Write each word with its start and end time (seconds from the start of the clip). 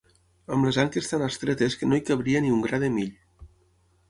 Amb 0.55 0.67
les 0.67 0.79
anques 0.83 1.09
tan 1.11 1.25
estretes 1.25 1.77
que 1.83 1.91
no 1.91 1.99
hi 2.01 2.03
cabria 2.09 2.43
ni 2.47 2.51
un 2.57 2.65
gra 2.65 2.81
de 2.87 2.91
mill. 2.97 3.15